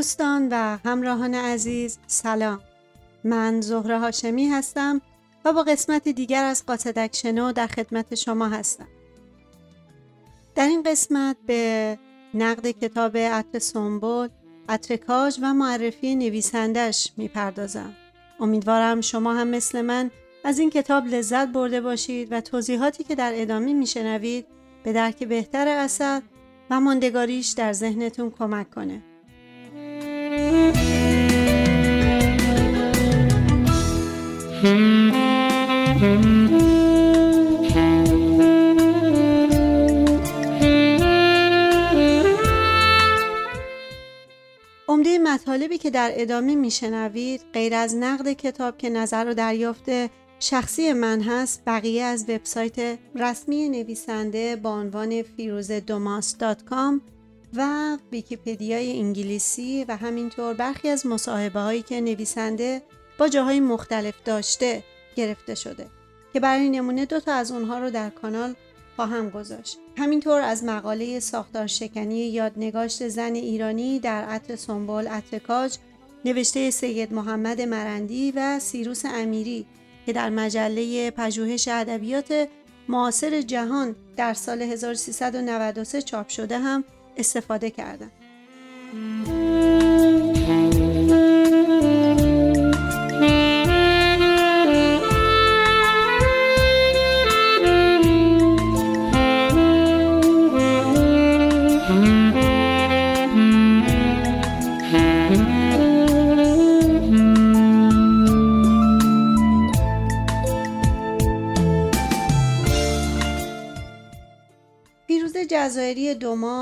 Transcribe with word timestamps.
دوستان 0.00 0.48
و 0.50 0.78
همراهان 0.84 1.34
عزیز 1.34 1.98
سلام. 2.06 2.60
من 3.24 3.60
زهره 3.60 3.98
هاشمی 3.98 4.48
هستم 4.48 5.00
و 5.44 5.52
با 5.52 5.62
قسمت 5.62 6.08
دیگر 6.08 6.44
از 6.44 6.66
قاصدک 6.66 7.16
شنو 7.16 7.52
در 7.52 7.66
خدمت 7.66 8.14
شما 8.14 8.48
هستم. 8.48 8.88
در 10.54 10.66
این 10.66 10.82
قسمت 10.82 11.36
به 11.46 11.98
نقد 12.34 12.70
کتاب 12.70 13.16
عطر 13.16 13.58
سنبول 13.58 14.28
عطر 14.68 14.96
کاج 14.96 15.38
و 15.42 15.54
معرفی 15.54 16.14
نویسندش 16.14 17.12
می‌پردازم. 17.16 17.96
امیدوارم 18.40 19.00
شما 19.00 19.34
هم 19.34 19.48
مثل 19.48 19.80
من 19.80 20.10
از 20.44 20.58
این 20.58 20.70
کتاب 20.70 21.06
لذت 21.06 21.48
برده 21.48 21.80
باشید 21.80 22.28
و 22.32 22.40
توضیحاتی 22.40 23.04
که 23.04 23.14
در 23.14 23.32
ادامه 23.34 23.72
میشنوید 23.72 24.46
به 24.84 24.92
درک 24.92 25.24
بهتر 25.24 25.68
اثر 25.68 26.22
و 26.70 26.80
ماندگاریش 26.80 27.48
در 27.50 27.72
ذهنتون 27.72 28.30
کمک 28.30 28.70
کنه. 28.70 29.09
عمده 34.60 34.78
مطالبی 45.24 45.78
که 45.78 45.90
در 45.90 46.12
ادامه 46.14 46.54
میشنوید 46.54 47.40
غیر 47.52 47.74
از 47.74 47.96
نقد 47.96 48.32
کتاب 48.32 48.78
که 48.78 48.90
نظر 48.90 49.26
و 49.28 49.34
دریافت 49.34 49.90
شخصی 50.38 50.92
من 50.92 51.20
هست 51.20 51.62
بقیه 51.66 52.02
از 52.02 52.24
وبسایت 52.28 52.98
رسمی 53.14 53.68
نویسنده 53.68 54.56
با 54.56 54.74
عنوان 54.74 55.22
فیروز 55.22 55.70
و 57.56 57.96
ویکیپدیای 58.12 58.98
انگلیسی 58.98 59.84
و 59.88 59.96
همینطور 59.96 60.54
برخی 60.54 60.88
از 60.88 61.06
مصاحبه 61.06 61.60
هایی 61.60 61.82
که 61.82 62.00
نویسنده 62.00 62.82
با 63.20 63.28
جاهای 63.28 63.60
مختلف 63.60 64.14
داشته 64.24 64.82
گرفته 65.16 65.54
شده 65.54 65.86
که 66.32 66.40
برای 66.40 66.70
نمونه 66.70 67.06
دو 67.06 67.20
تا 67.20 67.34
از 67.34 67.52
اونها 67.52 67.78
رو 67.78 67.90
در 67.90 68.10
کانال 68.10 68.54
خواهم 68.96 69.30
گذاشت 69.30 69.78
همینطور 69.96 70.40
از 70.40 70.64
مقاله 70.64 71.20
ساختار 71.20 71.66
شکنی 71.66 72.28
یادنگاشت 72.28 73.08
زن 73.08 73.34
ایرانی 73.34 73.98
در 73.98 74.24
عطر 74.24 74.56
سنبول 74.56 75.08
عطر 75.08 75.38
کاج 75.38 75.76
نوشته 76.24 76.70
سید 76.70 77.12
محمد 77.12 77.60
مرندی 77.60 78.32
و 78.36 78.58
سیروس 78.58 79.04
امیری 79.04 79.66
که 80.06 80.12
در 80.12 80.30
مجله 80.30 81.10
پژوهش 81.10 81.68
ادبیات 81.68 82.48
معاصر 82.88 83.42
جهان 83.42 83.96
در 84.16 84.34
سال 84.34 84.62
1393 84.62 86.02
چاپ 86.02 86.28
شده 86.28 86.58
هم 86.58 86.84
استفاده 87.16 87.70
کردم. 87.70 88.10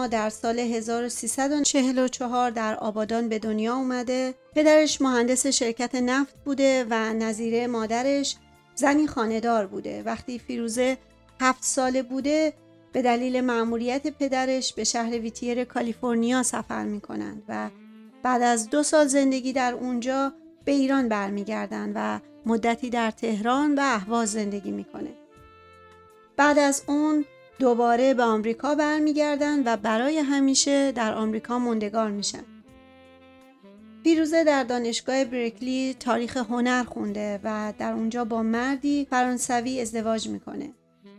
در 0.09 0.31
سال 0.31 0.59
1344 0.59 2.51
در 2.51 2.75
آبادان 2.75 3.29
به 3.29 3.39
دنیا 3.39 3.75
اومده. 3.75 4.35
پدرش 4.55 5.01
مهندس 5.01 5.47
شرکت 5.47 5.95
نفت 5.95 6.35
بوده 6.45 6.87
و 6.91 7.13
نظیره 7.13 7.67
مادرش 7.67 8.37
زنی 8.75 9.07
خاندار 9.07 9.67
بوده. 9.67 10.03
وقتی 10.03 10.39
فیروزه 10.39 10.99
هفت 11.41 11.65
ساله 11.65 12.03
بوده 12.03 12.53
به 12.93 13.03
دلیل 13.03 13.41
مأموریت 13.41 14.07
پدرش 14.07 14.73
به 14.73 14.85
شهر 14.85 15.19
ویتیر 15.19 15.65
کالیفرنیا 15.65 16.43
سفر 16.43 16.85
می‌کنند 16.85 17.43
و 17.49 17.71
بعد 18.23 18.43
از 18.43 18.71
دو 18.71 18.83
سال 18.83 19.07
زندگی 19.07 19.53
در 19.53 19.75
اونجا 19.75 20.33
به 20.65 20.73
ایران 20.73 21.09
برمیگردند 21.09 21.93
و 21.95 22.21
مدتی 22.47 22.91
در 22.91 23.11
تهران 23.11 23.75
و 23.75 23.81
اهواز 23.83 24.33
زندگی 24.33 24.71
می‌کنه. 24.71 25.11
بعد 26.37 26.59
از 26.59 26.83
اون 26.87 27.25
دوباره 27.59 28.15
به 28.15 28.23
آمریکا 28.23 28.75
برمیگردن 28.75 29.63
و 29.65 29.77
برای 29.77 30.19
همیشه 30.19 30.93
در 30.93 31.15
آمریکا 31.15 31.59
موندگار 31.59 32.11
میشن. 32.11 32.45
فیروزه 34.05 34.45
در 34.45 34.65
دانشگاه 34.65 35.25
برکلی 35.25 35.95
تاریخ 35.95 36.37
هنر 36.37 36.85
خونده 36.85 37.41
و 37.45 37.73
در 37.79 37.93
اونجا 37.93 38.25
با 38.25 38.43
مردی 38.43 39.07
فرانسوی 39.11 39.81
ازدواج 39.81 40.29
می‌کنه. 40.29 40.73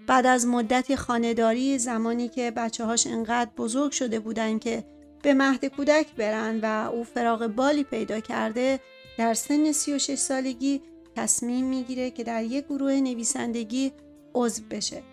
بعد 0.07 0.25
از 0.25 0.47
مدتی 0.47 0.95
خانهداری 0.95 1.78
زمانی 1.78 2.29
که 2.29 2.51
بچه 2.51 2.85
هاش 2.85 3.07
انقدر 3.07 3.49
بزرگ 3.57 3.91
شده 3.91 4.19
بودن 4.19 4.59
که 4.59 4.83
به 5.23 5.33
مهد 5.33 5.66
کودک 5.66 6.16
برن 6.16 6.59
و 6.59 6.89
او 6.94 7.03
فراغ 7.03 7.47
بالی 7.47 7.83
پیدا 7.83 8.19
کرده 8.19 8.79
در 9.17 9.33
سن 9.33 9.72
36 9.72 10.16
سالگی 10.16 10.81
تصمیم 11.16 11.66
می‌گیره 11.66 12.11
که 12.11 12.23
در 12.23 12.44
یک 12.44 12.66
گروه 12.66 12.94
نویسندگی 12.94 13.91
عضو 14.35 14.63
بشه. 14.72 15.03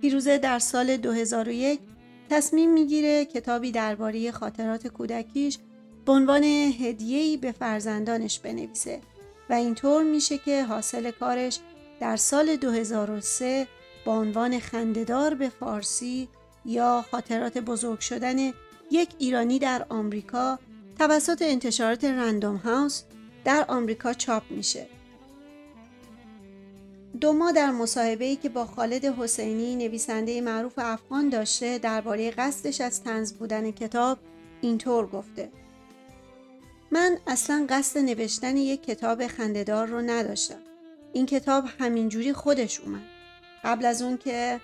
فیروزه 0.00 0.38
در 0.38 0.58
سال 0.58 0.96
2001 0.96 1.80
تصمیم 2.30 2.72
می‌گیره 2.72 3.24
کتابی 3.24 3.72
درباره 3.72 4.30
خاطرات 4.30 4.86
کودکیش 4.86 5.58
به 6.06 6.12
عنوان 6.12 6.44
هدیه‌ای 6.44 7.36
به 7.36 7.52
فرزندانش 7.52 8.38
بنویسه 8.38 9.00
و 9.50 9.52
اینطور 9.52 10.02
میشه 10.02 10.38
که 10.38 10.64
حاصل 10.64 11.10
کارش 11.10 11.58
در 12.00 12.16
سال 12.16 12.56
2003 12.56 13.66
با 14.04 14.18
عنوان 14.18 14.58
خندهدار 14.58 15.34
به 15.34 15.48
فارسی 15.48 16.28
یا 16.64 17.04
خاطرات 17.10 17.58
بزرگ 17.58 18.00
شدن 18.00 18.52
یک 18.90 19.08
ایرانی 19.18 19.58
در 19.58 19.86
آمریکا 19.88 20.58
توسط 20.98 21.42
انتشارات 21.42 22.04
رندوم 22.04 22.56
هاوس 22.56 23.02
در 23.44 23.64
آمریکا 23.68 24.12
چاپ 24.12 24.42
میشه. 24.50 24.86
دوما 27.20 27.52
در 27.52 27.70
مصاحبه‌ای 27.70 28.36
که 28.36 28.48
با 28.48 28.66
خالد 28.66 29.04
حسینی 29.04 29.76
نویسنده 29.76 30.40
معروف 30.40 30.72
افغان 30.76 31.28
داشته 31.28 31.78
درباره 31.78 32.30
قصدش 32.30 32.80
از 32.80 33.02
تنز 33.02 33.32
بودن 33.32 33.70
کتاب 33.70 34.18
اینطور 34.60 35.06
گفته. 35.06 35.48
من 36.90 37.18
اصلا 37.26 37.66
قصد 37.68 38.00
نوشتن 38.00 38.56
یک 38.56 38.82
کتاب 38.82 39.26
خندهدار 39.26 39.86
رو 39.86 40.00
نداشتم. 40.00 40.58
این 41.12 41.26
کتاب 41.26 41.64
همینجوری 41.78 42.32
خودش 42.32 42.80
اومد. 42.80 43.02
قبل 43.64 43.84
از 43.84 44.02
اون 44.02 44.16
که 44.16 44.60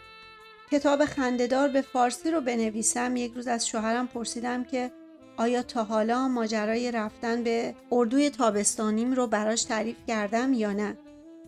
کتاب 0.70 1.04
خندهدار 1.04 1.68
به 1.68 1.82
فارسی 1.82 2.30
رو 2.30 2.40
بنویسم 2.40 3.16
یک 3.16 3.32
روز 3.34 3.46
از 3.48 3.68
شوهرم 3.68 4.06
پرسیدم 4.06 4.64
که 4.64 4.90
آیا 5.36 5.62
تا 5.62 5.84
حالا 5.84 6.28
ماجرای 6.28 6.90
رفتن 6.90 7.42
به 7.42 7.74
اردوی 7.92 8.30
تابستانیم 8.30 9.12
رو 9.12 9.26
براش 9.26 9.64
تعریف 9.64 9.96
کردم 10.06 10.52
یا 10.52 10.72
نه؟ 10.72 10.96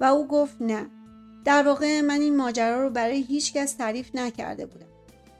و 0.00 0.04
او 0.04 0.28
گفت 0.28 0.56
نه. 0.60 0.86
در 1.44 1.62
واقع 1.62 2.00
من 2.00 2.20
این 2.20 2.36
ماجرا 2.36 2.82
رو 2.82 2.90
برای 2.90 3.22
هیچ 3.22 3.52
کس 3.52 3.72
تعریف 3.72 4.14
نکرده 4.14 4.66
بودم. 4.66 4.86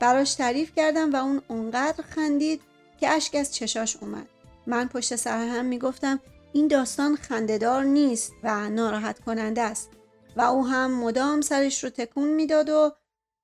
براش 0.01 0.35
تعریف 0.35 0.73
کردم 0.77 1.13
و 1.13 1.17
اون 1.17 1.43
اونقدر 1.49 2.05
خندید 2.05 2.61
که 3.01 3.09
اشک 3.09 3.35
از 3.35 3.55
چشاش 3.55 3.97
اومد. 3.97 4.27
من 4.67 4.89
پشت 4.89 5.17
سر 5.17 5.49
هم 5.49 5.65
می‌گفتم 5.65 6.21
این 6.53 6.69
داستان 6.69 7.17
خندهدار 7.17 7.85
نیست 7.85 8.33
و 8.43 8.71
ناراحت 8.71 9.19
کننده 9.19 9.63
است. 9.63 9.91
و 10.37 10.43
او 10.43 10.67
هم 10.67 10.95
مدام 10.95 11.41
سرش 11.41 11.85
رو 11.85 11.91
تکون 11.91 12.29
می‌داد 12.29 12.69
و 12.69 12.93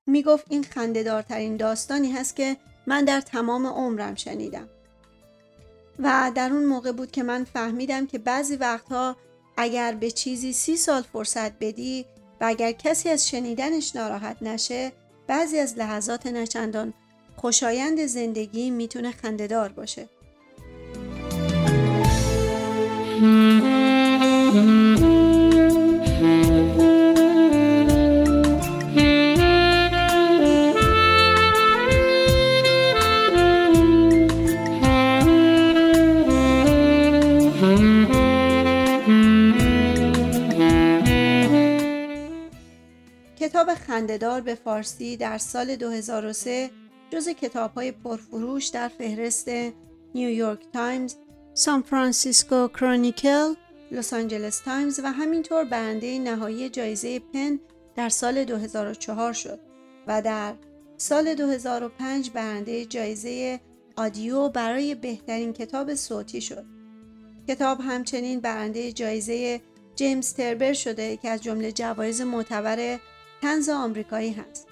می‌گفت 0.06 0.46
این 0.48 0.64
خندهدارترین 0.64 1.56
داستانی 1.56 2.12
هست 2.12 2.36
که 2.36 2.56
من 2.86 3.04
در 3.04 3.20
تمام 3.20 3.66
عمرم 3.66 4.14
شنیدم. 4.14 4.68
و 5.98 6.32
در 6.34 6.52
اون 6.52 6.64
موقع 6.64 6.92
بود 6.92 7.10
که 7.10 7.22
من 7.22 7.44
فهمیدم 7.44 8.06
که 8.06 8.18
بعضی 8.18 8.56
وقتها 8.56 9.16
اگر 9.56 9.92
به 9.92 10.10
چیزی 10.10 10.52
سی 10.52 10.76
سال 10.76 11.02
فرصت 11.02 11.52
بدی 11.58 12.04
و 12.40 12.44
اگر 12.44 12.72
کسی 12.72 13.08
از 13.08 13.28
شنیدنش 13.28 13.96
ناراحت 13.96 14.42
نشه 14.42 14.92
بعضی 15.26 15.58
از 15.58 15.78
لحظات 15.78 16.26
نچندان 16.26 16.94
خوشایند 17.36 18.06
زندگی 18.06 18.70
می‌تونه 18.70 19.10
خندهدار 19.10 19.68
باشه. 19.68 20.08
خنده‌دار 44.00 44.40
به 44.40 44.54
فارسی 44.54 45.16
در 45.16 45.38
سال 45.38 45.76
2003 45.76 46.70
جز 47.10 47.28
کتاب 47.28 47.74
های 47.74 47.92
پرفروش 47.92 48.66
در 48.66 48.88
فهرست 48.88 49.48
نیویورک 50.14 50.60
تایمز، 50.72 51.14
سان 51.54 51.82
فرانسیسکو 51.82 52.68
کرونیکل، 52.68 53.54
لس 53.92 54.12
آنجلس 54.12 54.58
تایمز 54.58 55.00
و 55.04 55.12
همینطور 55.12 55.64
برنده 55.64 56.18
نهایی 56.18 56.68
جایزه 56.68 57.18
پن 57.18 57.60
در 57.96 58.08
سال 58.08 58.44
2004 58.44 59.32
شد 59.32 59.60
و 60.06 60.22
در 60.22 60.54
سال 60.96 61.34
2005 61.34 62.30
برنده 62.30 62.84
جایزه 62.84 63.60
Audie 63.96 64.48
برای 64.48 64.94
بهترین 64.94 65.52
کتاب 65.52 65.94
صوتی 65.94 66.40
شد. 66.40 66.64
کتاب 67.48 67.80
همچنین 67.80 68.40
برنده 68.40 68.92
جایزه 68.92 69.60
جیمز 69.96 70.34
تربر 70.34 70.72
شده 70.72 71.16
که 71.16 71.28
از 71.28 71.42
جمله 71.42 71.72
جوایز 71.72 72.20
معتبر 72.20 72.98
تنز 73.42 73.68
آمریکایی 73.68 74.32
هست. 74.32 74.66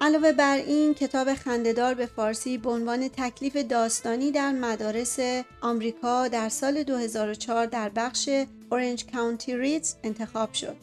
علاوه 0.00 0.32
بر 0.32 0.56
این 0.56 0.94
کتاب 0.94 1.34
خندهدار 1.34 1.94
به 1.94 2.06
فارسی 2.06 2.58
به 2.58 2.70
عنوان 2.70 3.08
تکلیف 3.08 3.56
داستانی 3.56 4.30
در 4.30 4.52
مدارس 4.52 5.18
آمریکا 5.60 6.28
در 6.28 6.48
سال 6.48 6.82
2004 6.82 7.66
در 7.66 7.88
بخش 7.88 8.28
اورنج 8.70 9.04
کانتی 9.12 9.56
ریدز 9.56 9.94
انتخاب 10.04 10.52
شد. 10.52 10.76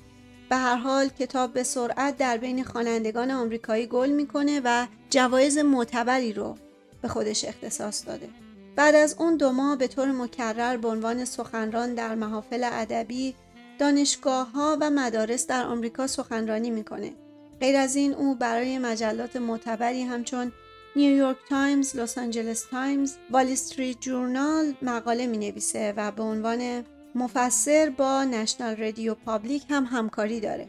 به 0.49 0.55
هر 0.55 0.75
حال 0.75 1.07
کتاب 1.07 1.53
به 1.53 1.63
سرعت 1.63 2.17
در 2.17 2.37
بین 2.37 2.63
خوانندگان 2.63 3.31
آمریکایی 3.31 3.87
گل 3.87 4.09
می‌کنه 4.09 4.61
و 4.63 4.87
جوایز 5.09 5.57
معتبری 5.57 6.33
رو 6.33 6.55
به 7.01 7.07
خودش 7.07 7.45
اختصاص 7.45 8.07
داده. 8.07 8.29
بعد 8.75 8.95
از 8.95 9.15
اون 9.19 9.37
دو 9.37 9.51
ماه 9.51 9.75
به 9.75 9.87
طور 9.87 10.11
مکرر 10.11 10.77
به 10.77 10.87
عنوان 10.87 11.25
سخنران 11.25 11.93
در 11.93 12.15
محافل 12.15 12.69
ادبی، 12.71 13.35
دانشگاه 13.79 14.51
ها 14.51 14.77
و 14.81 14.89
مدارس 14.89 15.47
در 15.47 15.65
آمریکا 15.65 16.07
سخنرانی 16.07 16.69
می‌کنه. 16.69 17.13
غیر 17.61 17.75
از 17.75 17.95
این 17.95 18.13
او 18.13 18.35
برای 18.35 18.77
مجلات 18.77 19.35
معتبری 19.35 20.01
همچون 20.01 20.51
نیویورک 20.95 21.37
تایمز، 21.49 21.95
لس 21.95 22.17
آنجلس 22.17 22.65
تایمز، 22.71 23.15
وال 23.31 23.47
استریت 23.51 23.99
جورنال 23.99 24.73
مقاله 24.81 25.27
می 25.27 25.37
نویسه 25.37 25.93
و 25.97 26.11
به 26.11 26.23
عنوان 26.23 26.83
مفسر 27.15 27.93
با 27.97 28.23
National 28.23 28.75
Radio 28.75 29.15
Public 29.15 29.63
هم 29.69 29.83
همکاری 29.83 30.39
داره. 30.39 30.67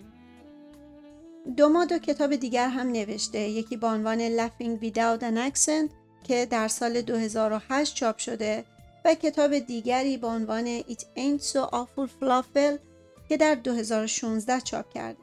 دوما 1.56 1.84
دو 1.84 1.98
کتاب 1.98 2.36
دیگر 2.36 2.68
هم 2.68 2.92
نوشته 2.92 3.38
یکی 3.38 3.76
با 3.76 3.92
عنوان 3.92 4.36
Laughing 4.36 4.84
Without 4.84 5.22
an 5.22 5.52
Accent 5.52 5.90
که 6.24 6.46
در 6.46 6.68
سال 6.68 7.00
2008 7.00 7.94
چاپ 7.94 8.18
شده 8.18 8.64
و 9.04 9.14
کتاب 9.14 9.58
دیگری 9.58 10.16
با 10.16 10.32
عنوان 10.34 10.80
It 10.80 11.00
Ain't 11.16 11.42
So 11.42 11.70
Awful 11.70 12.08
Falafel 12.20 12.87
که 13.28 13.36
در 13.36 13.54
2016 13.54 14.60
چاپ 14.60 14.92
کرده. 14.92 15.18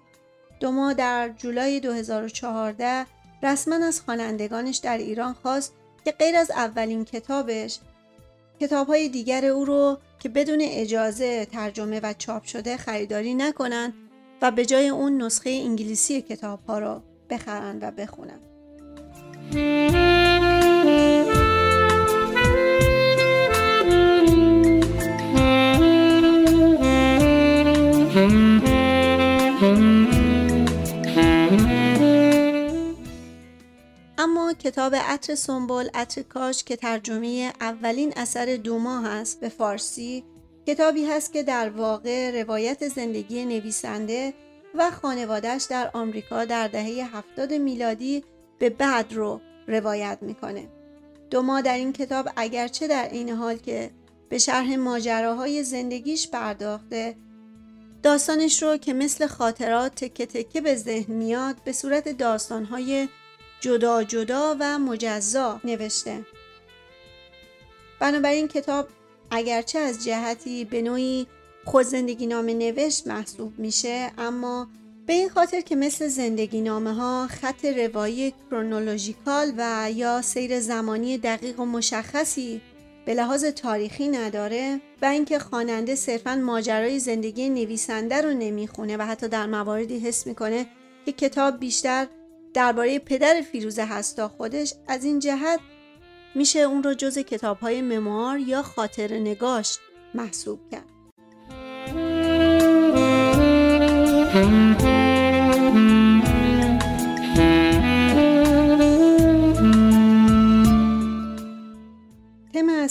دوما 0.59 0.93
در 0.93 1.29
جولای 1.29 1.79
2014 1.79 3.05
رسما 3.43 3.85
از 3.85 4.01
خوانندگانش 4.01 4.77
در 4.77 4.97
ایران 4.97 5.33
خواست 5.33 5.73
که 6.05 6.11
غیر 6.11 6.35
از 6.35 6.51
اولین 6.51 7.05
کتابش 7.05 7.79
کتاب 8.59 8.87
های 8.87 9.09
دیگر 9.09 9.45
او 9.45 9.65
رو 9.65 9.97
که 10.19 10.29
بدون 10.29 10.59
اجازه 10.61 11.45
ترجمه 11.45 11.99
و 12.03 12.13
چاپ 12.13 12.43
شده 12.43 12.77
خریداری 12.77 13.33
نکنند 13.33 13.93
و 14.41 14.51
به 14.51 14.65
جای 14.65 14.89
اون 14.89 15.21
نسخه 15.21 15.49
انگلیسی 15.49 16.21
کتاب 16.21 16.59
ها 16.67 16.79
رو 16.79 17.01
بخرن 17.29 17.79
و 17.81 17.91
بخونن. 17.91 18.39
اما 34.25 34.53
کتاب 34.53 34.95
عطر 34.95 35.35
سنبل 35.35 35.89
عطر 35.93 36.21
کاش 36.21 36.63
که 36.63 36.75
ترجمه 36.75 37.53
اولین 37.61 38.13
اثر 38.15 38.55
دوما 38.55 39.01
هست 39.01 39.39
به 39.39 39.49
فارسی 39.49 40.23
کتابی 40.67 41.05
هست 41.05 41.33
که 41.33 41.43
در 41.43 41.69
واقع 41.69 42.41
روایت 42.41 42.87
زندگی 42.87 43.45
نویسنده 43.45 44.33
و 44.75 44.91
خانوادهش 44.91 45.63
در 45.63 45.91
آمریکا 45.93 46.45
در 46.45 46.67
دهه 46.67 47.17
هفتاد 47.17 47.53
میلادی 47.53 48.23
به 48.59 48.69
بعد 48.69 49.13
رو 49.13 49.41
روایت 49.67 50.17
می‌کنه. 50.21 50.67
دوما 51.29 51.61
در 51.61 51.75
این 51.75 51.93
کتاب 51.93 52.29
اگرچه 52.35 52.87
در 52.87 53.09
این 53.11 53.29
حال 53.29 53.57
که 53.57 53.91
به 54.29 54.37
شرح 54.37 54.75
ماجراهای 54.75 55.63
زندگیش 55.63 56.29
پرداخته 56.29 57.15
داستانش 58.03 58.63
رو 58.63 58.77
که 58.77 58.93
مثل 58.93 59.27
خاطرات 59.27 59.95
تکه 59.95 60.25
تکه 60.25 60.61
به 60.61 60.75
ذهن 60.75 61.13
میاد 61.13 61.55
به 61.65 61.71
صورت 61.71 62.09
داستانهای 62.09 63.07
جدا 63.65 64.03
جدا 64.03 64.57
و 64.59 64.79
مجزا 64.79 65.59
نوشته. 65.63 66.25
بنابراین 67.99 68.47
کتاب 68.47 68.87
اگرچه 69.31 69.79
از 69.79 70.03
جهتی 70.03 70.65
به 70.65 70.81
نوعی 70.81 71.27
خود 71.65 71.85
زندگی 71.85 72.27
نامه 72.27 72.53
نوشت 72.53 73.07
محسوب 73.07 73.59
میشه 73.59 74.11
اما 74.17 74.67
به 75.05 75.13
این 75.13 75.29
خاطر 75.29 75.61
که 75.61 75.75
مثل 75.75 76.07
زندگی 76.07 76.61
نامه 76.61 76.93
ها 76.93 77.27
خط 77.27 77.65
روایی 77.65 78.33
کرونولوژیکال 78.49 79.53
و 79.57 79.91
یا 79.91 80.21
سیر 80.21 80.59
زمانی 80.59 81.17
دقیق 81.17 81.59
و 81.59 81.65
مشخصی 81.65 82.61
به 83.05 83.13
لحاظ 83.13 83.45
تاریخی 83.45 84.07
نداره 84.07 84.81
و 85.01 85.05
اینکه 85.05 85.39
خواننده 85.39 85.95
صرفا 85.95 86.35
ماجرای 86.35 86.99
زندگی 86.99 87.49
نویسنده 87.49 88.21
رو 88.21 88.33
نمی‌خونه 88.33 88.97
و 88.97 89.01
حتی 89.01 89.27
در 89.27 89.45
مواردی 89.45 89.99
حس 89.99 90.27
می‌کنه 90.27 90.65
که 91.05 91.11
کتاب 91.11 91.59
بیشتر 91.59 92.07
درباره 92.55 92.99
پدر 92.99 93.41
فیروزه 93.51 93.85
هستا 93.85 94.27
خودش 94.27 94.73
از 94.87 95.03
این 95.03 95.19
جهت 95.19 95.59
میشه 96.35 96.59
اون 96.59 96.83
رو 96.83 96.93
جز 96.93 97.17
کتاب 97.17 97.59
های 97.59 97.81
مموار 97.81 98.39
یا 98.39 98.61
خاطر 98.61 99.13
نگاش 99.13 99.77
محسوب 100.13 100.59
کرد. 100.71 100.95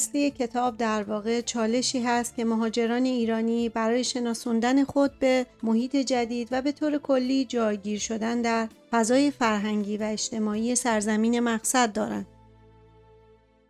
اصلی 0.05 0.31
کتاب 0.31 0.77
در 0.77 1.03
واقع 1.03 1.41
چالشی 1.41 2.01
هست 2.01 2.37
که 2.37 2.45
مهاجران 2.45 3.05
ایرانی 3.05 3.69
برای 3.69 4.05
شناسوندن 4.05 4.85
خود 4.85 5.19
به 5.19 5.47
محیط 5.63 5.97
جدید 5.97 6.49
و 6.51 6.63
به 6.63 6.73
طور 6.73 6.99
کلی 6.99 7.45
جایگیر 7.45 7.99
شدن 7.99 8.43
در 8.43 8.69
فضای 8.91 9.31
فرهنگی 9.31 9.97
و 9.97 10.03
اجتماعی 10.03 10.75
سرزمین 10.75 11.41
مقصد 11.41 11.93
دارند. 11.93 12.27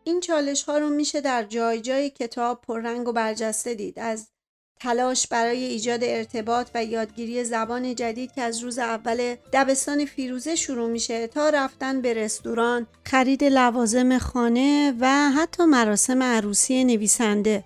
این 0.04 0.20
چالش 0.20 0.62
ها 0.62 0.78
رو 0.78 0.88
میشه 0.88 1.20
در 1.20 1.42
جای 1.42 1.80
جای 1.80 2.10
کتاب 2.10 2.60
پررنگ 2.60 3.08
و 3.08 3.12
برجسته 3.12 3.74
دید 3.74 3.98
از 3.98 4.28
تلاش 4.80 5.26
برای 5.26 5.64
ایجاد 5.64 6.00
ارتباط 6.02 6.68
و 6.74 6.84
یادگیری 6.84 7.44
زبان 7.44 7.94
جدید 7.94 8.32
که 8.32 8.42
از 8.42 8.58
روز 8.58 8.78
اول 8.78 9.36
دبستان 9.52 10.04
فیروزه 10.04 10.56
شروع 10.56 10.90
میشه 10.90 11.26
تا 11.26 11.48
رفتن 11.48 12.00
به 12.00 12.14
رستوران، 12.14 12.86
خرید 13.04 13.44
لوازم 13.44 14.18
خانه 14.18 14.94
و 15.00 15.30
حتی 15.30 15.64
مراسم 15.64 16.22
عروسی 16.22 16.84
نویسنده. 16.84 17.64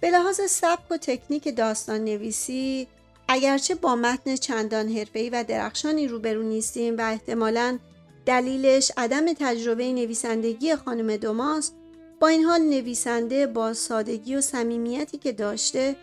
به 0.00 0.10
لحاظ 0.10 0.40
سبک 0.48 0.90
و 0.90 0.96
تکنیک 0.96 1.56
داستان 1.56 2.04
نویسی 2.04 2.86
اگرچه 3.28 3.74
با 3.74 3.96
متن 3.96 4.36
چندان 4.36 4.88
حرفه‌ای 4.88 5.30
و 5.30 5.44
درخشانی 5.44 6.08
روبرو 6.08 6.42
نیستیم 6.42 6.96
و 6.98 7.00
احتمالاً 7.00 7.78
دلیلش 8.26 8.92
عدم 8.96 9.32
تجربه 9.32 9.92
نویسندگی 9.92 10.76
خانم 10.76 11.16
دوماست 11.16 11.74
با 12.20 12.28
این 12.28 12.44
حال 12.44 12.60
نویسنده 12.60 13.46
با 13.46 13.74
سادگی 13.74 14.36
و 14.36 14.40
صمیمیتی 14.40 15.18
که 15.18 15.32
داشته 15.32 15.96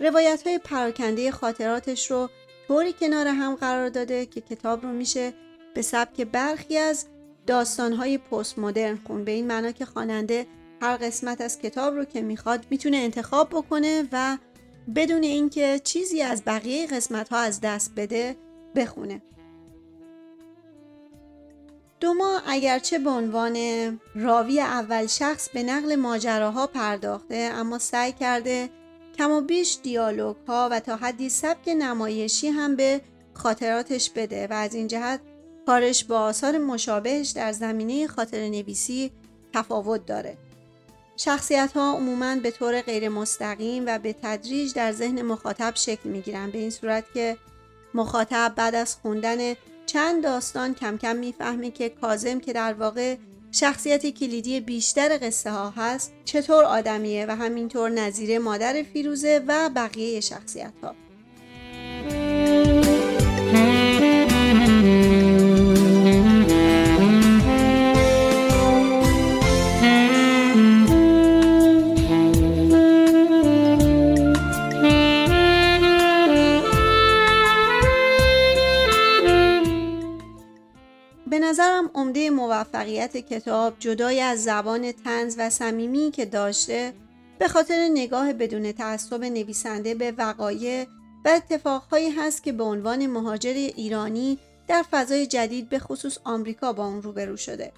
روایت 0.00 0.46
های 0.46 0.58
پراکنده 0.58 1.30
خاطراتش 1.30 2.10
رو 2.10 2.28
طوری 2.68 2.92
کنار 2.92 3.26
هم 3.26 3.54
قرار 3.54 3.88
داده 3.88 4.26
که 4.26 4.40
کتاب 4.40 4.82
رو 4.82 4.92
میشه 4.92 5.32
به 5.74 5.82
سبک 5.82 6.20
برخی 6.20 6.78
از 6.78 7.06
داستانهای 7.46 8.18
پست 8.18 8.58
مدرن 8.58 8.98
خون. 9.06 9.24
به 9.24 9.30
این 9.30 9.46
معنا 9.46 9.72
که 9.72 9.84
خواننده 9.84 10.46
هر 10.82 10.96
قسمت 10.96 11.40
از 11.40 11.58
کتاب 11.58 11.94
رو 11.94 12.04
که 12.04 12.22
می‌خواد 12.22 12.66
می‌تونه 12.70 12.96
انتخاب 12.96 13.48
بکنه 13.48 14.08
و 14.12 14.38
بدون 14.94 15.22
اینکه 15.22 15.80
چیزی 15.84 16.22
از 16.22 16.42
بقیه 16.46 16.86
قسمت 16.86 17.28
ها 17.28 17.38
از 17.38 17.60
دست 17.60 17.92
بده 17.96 18.36
بخونه. 18.76 19.22
دوما 22.00 22.40
اگرچه 22.46 22.98
به 22.98 23.10
عنوان 23.10 23.56
راوی 24.14 24.60
اول 24.60 25.06
شخص 25.06 25.48
به 25.48 25.62
نقل 25.62 25.96
ماجراها 25.96 26.66
پرداخته 26.66 27.50
اما 27.54 27.78
سعی 27.78 28.12
کرده 28.12 28.70
کم 29.18 29.30
و 29.30 29.40
بیش 29.40 29.78
دیالوگ 29.82 30.36
ها 30.48 30.68
و 30.72 30.80
تا 30.80 30.96
حدی 30.96 31.28
سبک 31.28 31.68
نمایشی 31.68 32.48
هم 32.48 32.76
به 32.76 33.00
خاطراتش 33.34 34.10
بده 34.10 34.46
و 34.46 34.52
از 34.52 34.74
این 34.74 34.86
جهت 34.86 35.20
کارش 35.66 36.04
با 36.04 36.20
آثار 36.20 36.58
مشابهش 36.58 37.30
در 37.30 37.52
زمینه 37.52 38.06
خاطر 38.06 38.48
نویسی 38.48 39.10
تفاوت 39.52 40.06
داره. 40.06 40.36
شخصیت 41.16 41.72
ها 41.72 41.92
عموما 41.96 42.36
به 42.36 42.50
طور 42.50 42.80
غیر 42.80 43.08
مستقیم 43.08 43.84
و 43.86 43.98
به 43.98 44.12
تدریج 44.12 44.74
در 44.74 44.92
ذهن 44.92 45.22
مخاطب 45.22 45.72
شکل 45.74 46.08
می 46.08 46.20
گیرن 46.20 46.50
به 46.50 46.58
این 46.58 46.70
صورت 46.70 47.04
که 47.14 47.36
مخاطب 47.94 48.52
بعد 48.56 48.74
از 48.74 48.96
خوندن 48.96 49.54
چند 49.86 50.22
داستان 50.22 50.74
کم 50.74 50.98
کم 50.98 51.16
می‌فهمه 51.16 51.70
که 51.70 51.88
کازم 51.88 52.40
که 52.40 52.52
در 52.52 52.72
واقع 52.74 53.16
شخصیت 53.52 54.06
کلیدی 54.06 54.60
بیشتر 54.60 55.18
قصه 55.22 55.50
ها 55.50 55.70
هست 55.70 56.12
چطور 56.24 56.64
آدمیه 56.64 57.26
و 57.26 57.36
همینطور 57.36 57.90
نظیره 57.90 58.38
مادر 58.38 58.82
فیروزه 58.92 59.44
و 59.46 59.70
بقیه 59.74 60.20
شخصیت 60.20 60.72
ها. 60.82 60.94
موفقیت 82.60 83.16
کتاب 83.16 83.76
جدای 83.78 84.20
از 84.20 84.44
زبان 84.44 84.92
تنز 84.92 85.34
و 85.38 85.50
صمیمی 85.50 86.10
که 86.10 86.24
داشته 86.24 86.92
به 87.38 87.48
خاطر 87.48 87.88
نگاه 87.92 88.32
بدون 88.32 88.72
تعصب 88.72 89.24
نویسنده 89.24 89.94
به 89.94 90.12
وقایع 90.18 90.86
و 91.24 91.28
اتفاقهایی 91.28 92.10
هست 92.10 92.42
که 92.42 92.52
به 92.52 92.64
عنوان 92.64 93.06
مهاجر 93.06 93.52
ایرانی 93.52 94.38
در 94.68 94.84
فضای 94.90 95.26
جدید 95.26 95.68
به 95.68 95.78
خصوص 95.78 96.18
آمریکا 96.24 96.72
با 96.72 96.86
اون 96.86 97.02
روبرو 97.02 97.36
شده. 97.36 97.72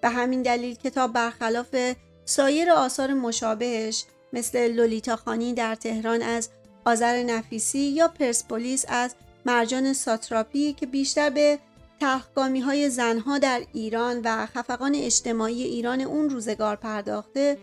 به 0.00 0.08
همین 0.08 0.42
دلیل 0.42 0.74
کتاب 0.74 1.12
برخلاف 1.12 1.76
سایر 2.24 2.70
آثار 2.70 3.14
مشابهش 3.14 4.04
مثل 4.32 4.72
لولیتا 4.72 5.16
خانی 5.16 5.54
در 5.54 5.74
تهران 5.74 6.22
از 6.22 6.48
آذر 6.84 7.22
نفیسی 7.22 7.78
یا 7.78 8.08
پرسپولیس 8.08 8.84
از 8.88 9.14
مرجان 9.46 9.92
ساتراپی 9.92 10.72
که 10.72 10.86
بیشتر 10.86 11.30
به 11.30 11.58
تحقامی 12.00 12.60
های 12.60 12.90
زنها 12.90 13.38
در 13.38 13.62
ایران 13.72 14.20
و 14.24 14.46
خفقان 14.46 14.94
اجتماعی 14.94 15.62
ایران 15.62 16.00
اون 16.00 16.30
روزگار 16.30 16.76
پرداخته 16.76 17.58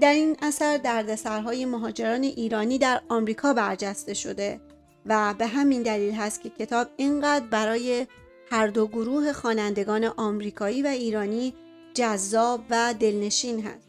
در 0.00 0.12
این 0.12 0.36
اثر 0.42 0.76
دردسرهای 0.76 1.64
مهاجران 1.64 2.22
ایرانی 2.22 2.78
در 2.78 3.02
آمریکا 3.08 3.52
برجسته 3.52 4.14
شده 4.14 4.60
و 5.06 5.34
به 5.38 5.46
همین 5.46 5.82
دلیل 5.82 6.14
هست 6.14 6.42
که 6.42 6.50
کتاب 6.50 6.86
اینقدر 6.96 7.46
برای 7.46 8.06
هر 8.50 8.66
دو 8.66 8.86
گروه 8.86 9.32
خوانندگان 9.32 10.04
آمریکایی 10.04 10.82
و 10.82 10.86
ایرانی 10.86 11.54
جذاب 11.94 12.60
و 12.70 12.94
دلنشین 13.00 13.66
هست. 13.66 13.88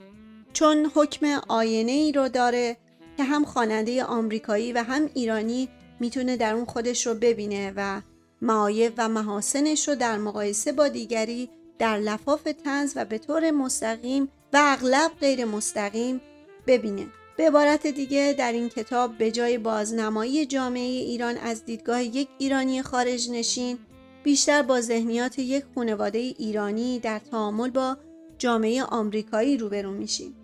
چون 0.54 0.92
حکم 0.96 1.42
آینه 1.48 1.92
ای 1.92 2.12
رو 2.12 2.30
داره 2.30 2.78
که 3.18 3.24
هم 3.24 3.46
خواننده 3.46 4.04
آمریکایی 4.04 4.74
و 4.74 4.84
هم 4.84 5.10
ایرانی 5.14 5.70
می‌تونه 6.00 6.38
در 6.38 6.54
اون 6.54 6.66
خودش 6.66 7.08
رو 7.08 7.14
ببینه 7.14 7.74
و 7.76 8.02
معایب 8.42 8.94
و 8.98 9.10
محاسنش 9.10 9.88
رو 9.88 9.96
در 9.96 10.18
مقایسه 10.18 10.72
با 10.72 10.88
دیگری 10.88 11.50
در 11.80 11.98
لفاف 11.98 12.48
تنز 12.64 12.94
و 12.96 13.06
به 13.06 13.18
طور 13.18 13.52
مستقیم 13.52 14.24
و 14.54 14.58
اغلب 14.62 15.12
غیر 15.20 15.46
مستقیم 15.46 16.22
ببینه. 16.68 17.08
به 17.38 17.48
عبارت 17.48 17.88
دیگه 17.88 18.36
در 18.38 18.52
این 18.52 18.70
کتاب 18.70 19.18
به 19.18 19.32
جای 19.32 19.58
بازنمایی 19.58 20.46
جامعه 20.46 20.82
ایران 20.82 21.38
از 21.38 21.66
دیدگاه 21.66 22.04
یک 22.04 22.28
ایرانی 22.38 22.82
خارج 22.82 23.30
نشین 23.30 23.78
بیشتر 24.24 24.62
با 24.62 24.82
ذهنیات 24.82 25.40
یک 25.40 25.64
خانواده 25.76 26.20
ایرانی 26.20 27.00
در 27.00 27.20
تعامل 27.20 27.70
با 27.70 27.98
جامعه 28.38 28.84
آمریکایی 28.84 29.58
روبرو 29.58 29.92
میشیم. 29.92 30.36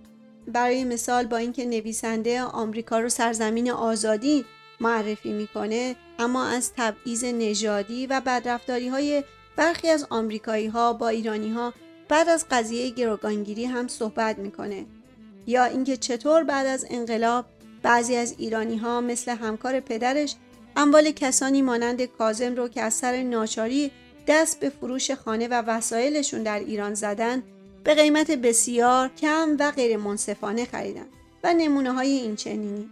برای 0.47 0.83
مثال 0.83 1.25
با 1.25 1.37
اینکه 1.37 1.65
نویسنده 1.65 2.41
آمریکا 2.41 2.99
رو 2.99 3.09
سرزمین 3.09 3.71
آزادی 3.71 4.45
معرفی 4.81 5.33
می‌کنه 5.33 5.95
اما 6.19 6.45
از 6.45 6.71
تبعیض 6.77 7.23
نژادی 7.23 8.07
و 8.07 8.21
بدرفتاری 8.25 8.87
های 8.87 9.23
برخی 9.55 9.89
از 9.89 10.07
آمریکایی 10.09 10.67
ها 10.67 10.93
با 10.93 11.07
ایرانی 11.07 11.49
ها 11.49 11.73
بعد 12.09 12.29
از 12.29 12.45
قضیه 12.51 12.89
گروگانگیری 12.89 13.65
هم 13.65 13.87
صحبت 13.87 14.37
می‌کنه. 14.37 14.85
یا 15.47 15.63
اینکه 15.63 15.97
چطور 15.97 16.43
بعد 16.43 16.67
از 16.67 16.85
انقلاب 16.89 17.45
بعضی 17.83 18.15
از 18.15 18.35
ایرانی 18.37 18.77
ها 18.77 19.01
مثل 19.01 19.31
همکار 19.31 19.79
پدرش 19.79 20.35
اموال 20.75 21.11
کسانی 21.11 21.61
مانند 21.61 22.05
کازم 22.05 22.55
رو 22.55 22.67
که 22.67 22.81
از 22.81 22.93
سر 22.93 23.23
ناچاری 23.23 23.91
دست 24.27 24.59
به 24.59 24.69
فروش 24.69 25.11
خانه 25.11 25.47
و 25.47 25.53
وسایلشون 25.53 26.43
در 26.43 26.59
ایران 26.59 26.93
زدن 26.93 27.43
به 27.83 27.93
قیمت 27.93 28.31
بسیار 28.31 29.09
کم 29.21 29.57
و 29.59 29.71
غیر 29.71 29.97
منصفانه 29.97 30.65
خریدن 30.65 31.05
و 31.43 31.53
نمونه 31.53 31.91
های 31.91 32.09
این 32.09 32.35
چنینی. 32.35 32.89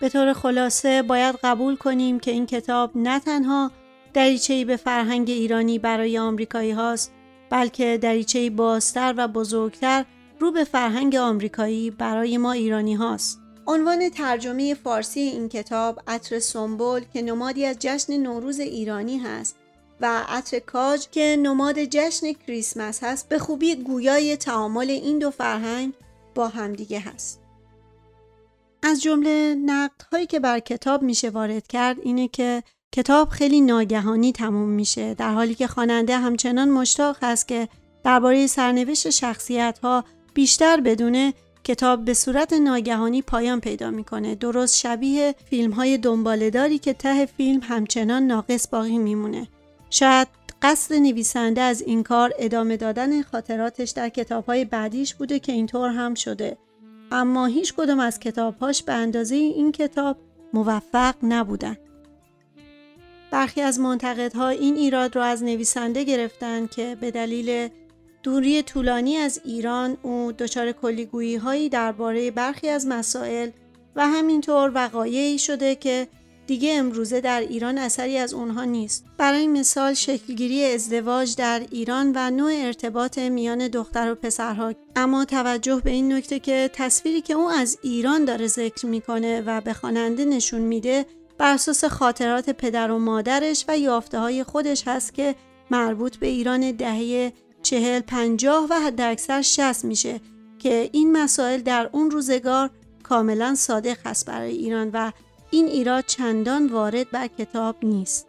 به 0.00 0.08
طور 0.08 0.32
خلاصه 0.32 1.02
باید 1.02 1.38
قبول 1.42 1.76
کنیم 1.76 2.20
که 2.20 2.30
این 2.30 2.46
کتاب 2.46 2.90
نه 2.94 3.20
تنها 3.20 3.70
دریچه‌ای 4.14 4.64
به 4.64 4.76
فرهنگ 4.76 5.30
ایرانی 5.30 5.78
برای 5.78 6.18
آمریکایی 6.18 6.70
هاست 6.70 7.12
بلکه 7.50 7.98
دریچه‌ای 8.02 8.50
بازتر 8.50 9.14
و 9.16 9.28
بزرگتر 9.28 10.04
رو 10.40 10.52
به 10.52 10.64
فرهنگ 10.64 11.16
آمریکایی 11.16 11.90
برای 11.90 12.38
ما 12.38 12.52
ایرانی 12.52 12.94
هاست. 12.94 13.40
عنوان 13.66 14.08
ترجمه 14.08 14.74
فارسی 14.74 15.20
این 15.20 15.48
کتاب 15.48 16.00
عطر 16.06 16.38
سنبل 16.38 17.00
که 17.12 17.22
نمادی 17.22 17.66
از 17.66 17.76
جشن 17.80 18.16
نوروز 18.16 18.60
ایرانی 18.60 19.18
هست 19.18 19.56
و 20.00 20.22
عطر 20.28 20.58
کاج 20.58 21.06
که 21.12 21.36
نماد 21.42 21.84
جشن 21.84 22.32
کریسمس 22.32 23.04
هست 23.04 23.28
به 23.28 23.38
خوبی 23.38 23.74
گویای 23.74 24.36
تعامل 24.36 24.90
این 24.90 25.18
دو 25.18 25.30
فرهنگ 25.30 25.92
با 26.34 26.48
همدیگه 26.48 27.00
هست. 27.00 27.39
از 28.82 29.02
جمله 29.02 29.54
نقد 29.54 30.02
هایی 30.12 30.26
که 30.26 30.40
بر 30.40 30.58
کتاب 30.58 31.02
میشه 31.02 31.30
وارد 31.30 31.66
کرد 31.66 31.96
اینه 32.02 32.28
که 32.28 32.62
کتاب 32.92 33.28
خیلی 33.28 33.60
ناگهانی 33.60 34.32
تموم 34.32 34.68
میشه 34.68 35.14
در 35.14 35.34
حالی 35.34 35.54
که 35.54 35.66
خواننده 35.66 36.18
همچنان 36.18 36.68
مشتاق 36.70 37.16
هست 37.22 37.48
که 37.48 37.68
درباره 38.04 38.46
سرنوشت 38.46 39.10
شخصیت 39.10 39.78
ها 39.82 40.04
بیشتر 40.34 40.80
بدونه 40.80 41.34
کتاب 41.64 42.04
به 42.04 42.14
صورت 42.14 42.52
ناگهانی 42.52 43.22
پایان 43.22 43.60
پیدا 43.60 43.90
می‌کنه. 43.90 44.34
درست 44.34 44.76
شبیه 44.76 45.34
فیلم 45.50 45.70
های 45.70 45.98
دنبالداری 45.98 46.78
که 46.78 46.92
ته 46.92 47.26
فیلم 47.26 47.60
همچنان 47.62 48.22
ناقص 48.22 48.68
باقی 48.68 48.98
میمونه. 48.98 49.48
شاید 49.90 50.28
قصد 50.62 50.94
نویسنده 50.94 51.60
از 51.60 51.82
این 51.82 52.02
کار 52.02 52.32
ادامه 52.38 52.76
دادن 52.76 53.22
خاطراتش 53.22 53.90
در 53.90 54.08
کتابهای 54.08 54.64
بعدیش 54.64 55.14
بوده 55.14 55.38
که 55.38 55.52
اینطور 55.52 55.90
هم 55.90 56.14
شده. 56.14 56.56
اما 57.10 57.46
هیچ 57.46 57.74
کدام 57.74 58.00
از 58.00 58.18
کتابهاش 58.18 58.82
به 58.82 58.92
اندازه 58.92 59.34
این 59.34 59.72
کتاب 59.72 60.16
موفق 60.52 61.14
نبودن. 61.22 61.76
برخی 63.30 63.60
از 63.60 63.80
منتقدها 63.80 64.48
این 64.48 64.76
ایراد 64.76 65.16
را 65.16 65.24
از 65.24 65.42
نویسنده 65.42 66.04
گرفتن 66.04 66.66
که 66.66 66.96
به 67.00 67.10
دلیل 67.10 67.68
دوری 68.22 68.62
طولانی 68.62 69.16
از 69.16 69.40
ایران 69.44 69.96
او 70.02 70.32
دچار 70.32 70.72
کلیگویی 70.72 71.36
هایی 71.36 71.68
درباره 71.68 72.30
برخی 72.30 72.68
از 72.68 72.86
مسائل 72.86 73.50
و 73.96 74.06
همینطور 74.06 74.72
وقایعی 74.74 75.38
شده 75.38 75.74
که 75.74 76.08
دیگه 76.50 76.78
امروزه 76.78 77.20
در 77.20 77.40
ایران 77.40 77.78
اثری 77.78 78.18
از 78.18 78.34
اونها 78.34 78.64
نیست. 78.64 79.04
برای 79.18 79.46
مثال 79.46 79.94
شکلگیری 79.94 80.64
ازدواج 80.64 81.36
در 81.36 81.62
ایران 81.70 82.12
و 82.14 82.30
نوع 82.30 82.52
ارتباط 82.54 83.18
میان 83.18 83.68
دختر 83.68 84.12
و 84.12 84.14
پسرها 84.14 84.72
اما 84.96 85.24
توجه 85.24 85.80
به 85.84 85.90
این 85.90 86.12
نکته 86.12 86.38
که 86.38 86.70
تصویری 86.72 87.20
که 87.20 87.34
او 87.34 87.50
از 87.50 87.78
ایران 87.82 88.24
داره 88.24 88.46
ذکر 88.46 88.86
می‌کنه 88.86 89.40
و 89.40 89.60
به 89.60 89.72
خواننده 89.72 90.24
نشون 90.24 90.60
میده 90.60 91.06
بر 91.38 91.54
اساس 91.54 91.84
خاطرات 91.84 92.50
پدر 92.50 92.90
و 92.90 92.98
مادرش 92.98 93.64
و 93.68 93.78
یافته 93.78 94.18
های 94.18 94.44
خودش 94.44 94.88
هست 94.88 95.14
که 95.14 95.34
مربوط 95.70 96.16
به 96.16 96.26
ایران 96.26 96.72
دهه 96.72 97.32
چهل 97.62 98.00
پنجاه 98.00 98.66
و 98.70 98.74
حداکثر 98.74 99.42
شست 99.42 99.84
میشه 99.84 100.20
که 100.58 100.90
این 100.92 101.12
مسائل 101.12 101.60
در 101.60 101.90
اون 101.92 102.10
روزگار 102.10 102.70
کاملا 103.02 103.54
صادق 103.54 103.96
هست 104.06 104.26
برای 104.26 104.50
ایران 104.50 104.90
و 104.92 105.12
این 105.50 105.66
ایراد 105.66 106.04
چندان 106.06 106.66
وارد 106.66 107.10
بر 107.10 107.26
کتاب 107.26 107.76
نیست. 107.82 108.26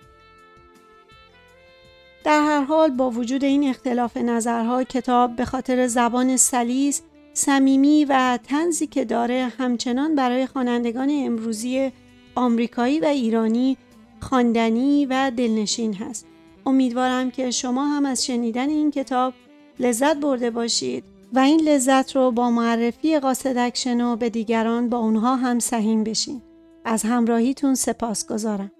در 2.23 2.41
هر 2.41 2.63
حال 2.63 2.91
با 2.91 3.09
وجود 3.09 3.43
این 3.43 3.69
اختلاف 3.69 4.17
نظرها 4.17 4.83
کتاب 4.83 5.35
به 5.35 5.45
خاطر 5.45 5.87
زبان 5.87 6.37
سلیس، 6.37 7.01
صمیمی 7.33 8.05
و 8.05 8.39
تنزی 8.43 8.87
که 8.87 9.05
داره 9.05 9.51
همچنان 9.57 10.15
برای 10.15 10.47
خوانندگان 10.47 11.09
امروزی 11.11 11.91
آمریکایی 12.35 12.99
و 12.99 13.05
ایرانی 13.05 13.77
خواندنی 14.21 15.05
و 15.05 15.31
دلنشین 15.37 15.93
هست. 15.93 16.25
امیدوارم 16.65 17.31
که 17.31 17.51
شما 17.51 17.85
هم 17.85 18.05
از 18.05 18.25
شنیدن 18.25 18.69
این 18.69 18.91
کتاب 18.91 19.33
لذت 19.79 20.17
برده 20.17 20.51
باشید 20.51 21.03
و 21.33 21.39
این 21.39 21.61
لذت 21.61 22.15
رو 22.15 22.31
با 22.31 22.51
معرفی 22.51 23.19
قاصد 23.19 23.73
به 24.19 24.29
دیگران 24.29 24.89
با 24.89 24.97
اونها 24.97 25.35
هم 25.35 25.59
سهیم 25.59 26.03
بشین. 26.03 26.41
از 26.85 27.03
همراهیتون 27.03 27.75
سپاس 27.75 28.27
گذارم. 28.27 28.71